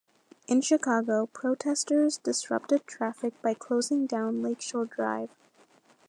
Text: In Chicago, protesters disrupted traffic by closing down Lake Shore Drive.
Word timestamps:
In 0.47 0.61
Chicago, 0.61 1.27
protesters 1.27 2.17
disrupted 2.17 2.87
traffic 2.87 3.39
by 3.43 3.53
closing 3.53 4.07
down 4.07 4.41
Lake 4.41 4.59
Shore 4.59 4.85
Drive. 4.85 5.29